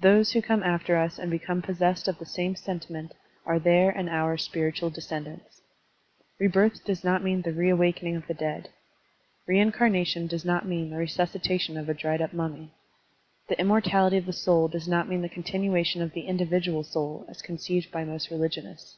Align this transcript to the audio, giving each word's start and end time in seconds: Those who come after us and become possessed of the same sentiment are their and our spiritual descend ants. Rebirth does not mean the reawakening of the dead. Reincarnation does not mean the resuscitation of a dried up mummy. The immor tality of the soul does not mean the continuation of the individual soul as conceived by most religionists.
Those 0.00 0.32
who 0.32 0.42
come 0.42 0.64
after 0.64 0.96
us 0.96 1.16
and 1.16 1.30
become 1.30 1.62
possessed 1.62 2.08
of 2.08 2.18
the 2.18 2.26
same 2.26 2.56
sentiment 2.56 3.14
are 3.46 3.60
their 3.60 3.88
and 3.90 4.08
our 4.08 4.36
spiritual 4.36 4.90
descend 4.90 5.28
ants. 5.28 5.62
Rebirth 6.40 6.84
does 6.84 7.04
not 7.04 7.22
mean 7.22 7.42
the 7.42 7.52
reawakening 7.52 8.16
of 8.16 8.26
the 8.26 8.34
dead. 8.34 8.70
Reincarnation 9.46 10.26
does 10.26 10.44
not 10.44 10.66
mean 10.66 10.90
the 10.90 10.96
resuscitation 10.96 11.76
of 11.76 11.88
a 11.88 11.94
dried 11.94 12.20
up 12.20 12.32
mummy. 12.32 12.72
The 13.48 13.54
immor 13.62 13.80
tality 13.80 14.18
of 14.18 14.26
the 14.26 14.32
soul 14.32 14.66
does 14.66 14.88
not 14.88 15.08
mean 15.08 15.22
the 15.22 15.28
continuation 15.28 16.02
of 16.02 16.14
the 16.14 16.22
individual 16.26 16.82
soul 16.82 17.24
as 17.28 17.40
conceived 17.40 17.92
by 17.92 18.02
most 18.02 18.28
religionists. 18.32 18.96